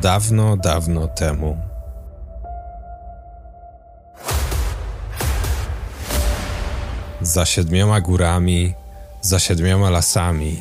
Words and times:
dawno, 0.00 0.56
dawno 0.56 1.08
temu. 1.08 1.56
Za 7.20 7.46
siedmioma 7.46 8.00
górami, 8.00 8.74
za 9.20 9.38
siedmioma 9.38 9.90
lasami. 9.90 10.58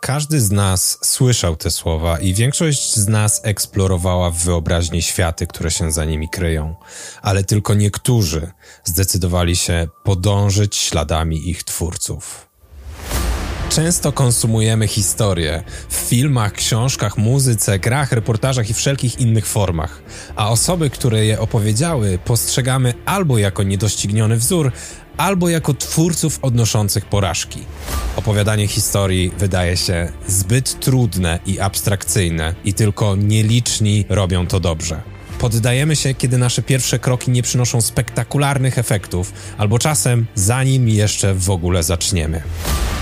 Każdy 0.00 0.40
z 0.40 0.50
nas 0.50 0.98
słyszał 1.02 1.56
te 1.56 1.70
słowa 1.70 2.18
i 2.18 2.34
większość 2.34 2.96
z 2.96 3.08
nas 3.08 3.40
eksplorowała 3.44 4.30
w 4.30 4.36
wyobraźni 4.36 5.02
światy, 5.02 5.46
które 5.46 5.70
się 5.70 5.92
za 5.92 6.04
nimi 6.04 6.28
kryją, 6.28 6.74
ale 7.22 7.44
tylko 7.44 7.74
niektórzy 7.74 8.50
zdecydowali 8.84 9.56
się 9.56 9.88
podążyć 10.04 10.76
śladami 10.76 11.50
ich 11.50 11.64
twórców. 11.64 12.49
Często 13.70 14.12
konsumujemy 14.12 14.88
historię 14.88 15.62
w 15.88 15.94
filmach, 15.94 16.52
książkach, 16.52 17.18
muzyce, 17.18 17.78
grach, 17.78 18.12
reportażach 18.12 18.70
i 18.70 18.74
wszelkich 18.74 19.20
innych 19.20 19.46
formach, 19.46 20.02
a 20.36 20.50
osoby, 20.50 20.90
które 20.90 21.24
je 21.26 21.40
opowiedziały, 21.40 22.18
postrzegamy 22.24 22.94
albo 23.04 23.38
jako 23.38 23.62
niedościgniony 23.62 24.36
wzór, 24.36 24.72
albo 25.16 25.48
jako 25.48 25.74
twórców 25.74 26.38
odnoszących 26.42 27.04
porażki. 27.04 27.58
Opowiadanie 28.16 28.68
historii 28.68 29.32
wydaje 29.38 29.76
się 29.76 30.12
zbyt 30.26 30.80
trudne 30.80 31.38
i 31.46 31.60
abstrakcyjne, 31.60 32.54
i 32.64 32.74
tylko 32.74 33.16
nieliczni 33.16 34.04
robią 34.08 34.46
to 34.46 34.60
dobrze. 34.60 35.02
Poddajemy 35.38 35.96
się, 35.96 36.14
kiedy 36.14 36.38
nasze 36.38 36.62
pierwsze 36.62 36.98
kroki 36.98 37.30
nie 37.30 37.42
przynoszą 37.42 37.80
spektakularnych 37.80 38.78
efektów, 38.78 39.32
albo 39.58 39.78
czasem 39.78 40.26
zanim 40.34 40.88
jeszcze 40.88 41.34
w 41.34 41.50
ogóle 41.50 41.82
zaczniemy. 41.82 42.42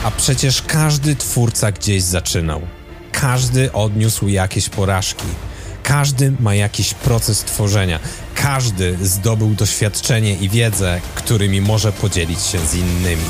A 0.05 0.11
przecież 0.11 0.63
każdy 0.63 1.17
twórca 1.17 1.73
gdzieś 1.73 2.03
zaczynał. 2.03 2.63
Każdy 3.13 3.73
odniósł 3.73 4.29
jakieś 4.29 4.69
porażki. 4.69 5.27
Każdy 5.83 6.33
ma 6.41 6.55
jakiś 6.55 6.95
proces 6.95 7.39
tworzenia. 7.41 7.99
Każdy 8.35 8.99
zdobył 9.03 9.55
doświadczenie 9.55 10.35
i 10.35 10.49
wiedzę, 10.49 11.01
którymi 11.15 11.61
może 11.61 11.93
podzielić 11.93 12.43
się 12.43 12.59
z 12.59 12.75
innymi. 12.75 13.25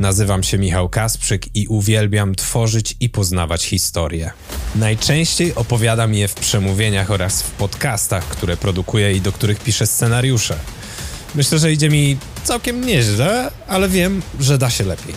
Nazywam 0.00 0.42
się 0.42 0.58
Michał 0.58 0.88
Kasprzyk 0.88 1.56
i 1.56 1.66
uwielbiam 1.66 2.34
tworzyć 2.34 2.96
i 3.00 3.08
poznawać 3.08 3.64
historię. 3.64 4.30
Najczęściej 4.74 5.54
opowiadam 5.54 6.14
je 6.14 6.28
w 6.28 6.34
przemówieniach 6.34 7.10
oraz 7.10 7.42
w 7.42 7.50
podcastach, 7.50 8.24
które 8.24 8.56
produkuję 8.56 9.12
i 9.12 9.20
do 9.20 9.32
których 9.32 9.60
piszę 9.60 9.86
scenariusze. 9.86 10.58
Myślę, 11.34 11.58
że 11.58 11.72
idzie 11.72 11.88
mi 11.88 12.16
całkiem 12.48 12.86
nieźle, 12.86 13.50
ale 13.66 13.88
wiem, 13.88 14.22
że 14.40 14.58
da 14.58 14.70
się 14.70 14.84
lepiej. 14.84 15.14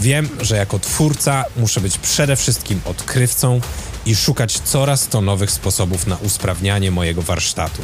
Wiem, 0.00 0.28
że 0.40 0.56
jako 0.56 0.78
twórca 0.78 1.44
muszę 1.56 1.80
być 1.80 1.98
przede 1.98 2.36
wszystkim 2.36 2.80
odkrywcą 2.84 3.60
i 4.06 4.16
szukać 4.16 4.58
coraz 4.58 5.08
to 5.08 5.20
nowych 5.20 5.50
sposobów 5.50 6.06
na 6.06 6.16
usprawnianie 6.16 6.90
mojego 6.90 7.22
warsztatu. 7.22 7.82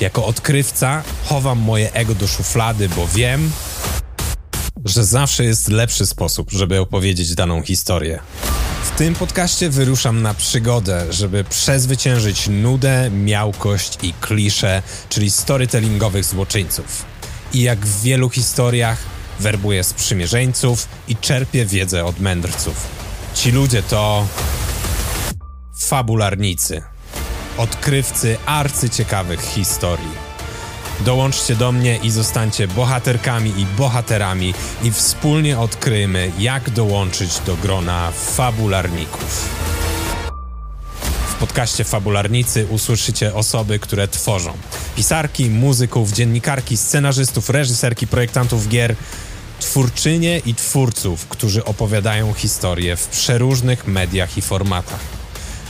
Jako 0.00 0.26
odkrywca 0.26 1.02
chowam 1.24 1.58
moje 1.58 1.92
ego 1.92 2.14
do 2.14 2.28
szuflady, 2.28 2.88
bo 2.88 3.06
wiem, 3.06 3.50
że 4.84 5.04
zawsze 5.04 5.44
jest 5.44 5.68
lepszy 5.68 6.06
sposób, 6.06 6.50
żeby 6.50 6.80
opowiedzieć 6.80 7.34
daną 7.34 7.62
historię. 7.62 8.20
W 8.84 8.98
tym 8.98 9.14
podcaście 9.14 9.70
wyruszam 9.70 10.22
na 10.22 10.34
przygodę, 10.34 11.12
żeby 11.12 11.44
przezwyciężyć 11.44 12.48
nudę, 12.48 13.10
miałkość 13.10 13.98
i 14.02 14.12
klisze, 14.20 14.82
czyli 15.08 15.30
storytellingowych 15.30 16.24
złoczyńców. 16.24 17.17
I 17.52 17.62
jak 17.62 17.86
w 17.86 18.02
wielu 18.02 18.30
historiach, 18.30 18.98
werbuję 19.40 19.84
sprzymierzeńców 19.84 20.88
i 21.08 21.16
czerpię 21.16 21.66
wiedzę 21.66 22.04
od 22.04 22.20
mędrców. 22.20 22.86
Ci 23.34 23.50
ludzie 23.50 23.82
to 23.82 24.26
fabularnicy, 25.78 26.82
odkrywcy 27.58 28.36
arcyciekawych 28.46 29.40
historii. 29.40 30.28
Dołączcie 31.00 31.56
do 31.56 31.72
mnie 31.72 31.96
i 31.96 32.10
zostańcie 32.10 32.68
bohaterkami 32.68 33.50
i 33.60 33.66
bohaterami 33.66 34.54
i 34.82 34.90
wspólnie 34.90 35.58
odkryjmy, 35.58 36.32
jak 36.38 36.70
dołączyć 36.70 37.40
do 37.46 37.56
grona 37.56 38.10
fabularników. 38.10 39.48
W 41.30 41.34
podcaście 41.40 41.84
Fabularnicy 41.84 42.66
usłyszycie 42.70 43.34
osoby, 43.34 43.78
które 43.78 44.08
tworzą. 44.08 44.52
Pisarki, 44.98 45.50
muzyków, 45.50 46.12
dziennikarki, 46.12 46.76
scenarzystów, 46.76 47.50
reżyserki, 47.50 48.06
projektantów 48.06 48.68
gier, 48.68 48.96
twórczynie 49.60 50.38
i 50.38 50.54
twórców, 50.54 51.26
którzy 51.26 51.64
opowiadają 51.64 52.32
historię 52.32 52.96
w 52.96 53.08
przeróżnych 53.08 53.86
mediach 53.86 54.38
i 54.38 54.42
formatach. 54.42 55.00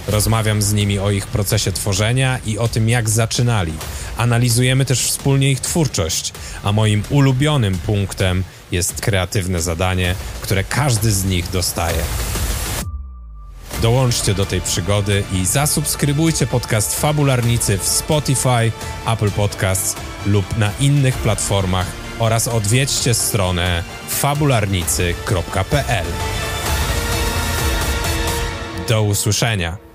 Rozmawiam 0.07 0.63
z 0.63 0.73
nimi 0.73 0.99
o 0.99 1.11
ich 1.11 1.27
procesie 1.27 1.73
tworzenia 1.73 2.39
i 2.47 2.59
o 2.59 2.69
tym, 2.69 2.89
jak 2.89 3.11
zaczynali. 3.11 3.73
Analizujemy 4.17 4.85
też 4.85 5.07
wspólnie 5.07 5.51
ich 5.51 5.61
twórczość, 5.61 6.33
a 6.63 6.73
moim 6.73 7.03
ulubionym 7.11 7.79
punktem 7.79 8.45
jest 8.73 9.01
kreatywne 9.01 9.61
zadanie, 9.61 10.15
które 10.41 10.65
każdy 10.65 11.13
z 11.13 11.25
nich 11.25 11.51
dostaje. 11.51 12.03
Dołączcie 13.83 14.35
do 14.35 14.47
tej 14.47 14.61
przygody 14.61 15.25
i 15.33 15.47
zasubskrybujcie 15.47 16.47
podcast 16.47 17.01
Fabularnicy 17.01 17.79
w 17.79 17.89
Spotify, 17.89 18.73
Apple 19.07 19.31
Podcasts 19.31 19.97
lub 20.27 20.59
na 20.59 20.71
innych 20.81 21.17
platformach 21.17 21.87
oraz 22.19 22.49
odwiedźcie 22.49 23.15
stronę 23.15 23.85
fabularnicy.pl. 24.09 26.07
Do 28.89 29.03
usłyszenia. 29.03 29.88